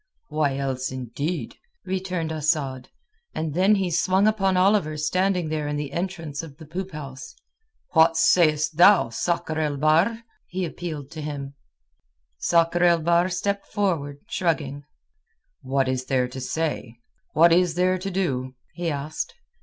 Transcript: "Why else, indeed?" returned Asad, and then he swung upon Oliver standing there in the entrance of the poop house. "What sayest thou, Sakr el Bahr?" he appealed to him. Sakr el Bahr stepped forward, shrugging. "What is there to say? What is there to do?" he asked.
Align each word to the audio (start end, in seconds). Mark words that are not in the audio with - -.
"Why 0.29 0.57
else, 0.57 0.91
indeed?" 0.91 1.57
returned 1.85 2.31
Asad, 2.31 2.89
and 3.35 3.53
then 3.53 3.75
he 3.75 3.91
swung 3.91 4.25
upon 4.25 4.57
Oliver 4.57 4.97
standing 4.97 5.49
there 5.49 5.67
in 5.67 5.75
the 5.75 5.91
entrance 5.91 6.41
of 6.41 6.57
the 6.57 6.65
poop 6.65 6.89
house. 6.93 7.35
"What 7.91 8.17
sayest 8.17 8.77
thou, 8.77 9.09
Sakr 9.11 9.59
el 9.59 9.77
Bahr?" 9.77 10.23
he 10.47 10.65
appealed 10.65 11.11
to 11.11 11.21
him. 11.21 11.53
Sakr 12.39 12.81
el 12.83 13.01
Bahr 13.03 13.29
stepped 13.29 13.67
forward, 13.67 14.21
shrugging. 14.27 14.85
"What 15.61 15.87
is 15.87 16.05
there 16.05 16.27
to 16.29 16.41
say? 16.41 16.97
What 17.33 17.53
is 17.53 17.75
there 17.75 17.99
to 17.99 18.09
do?" 18.09 18.55
he 18.73 18.89
asked. 18.89 19.35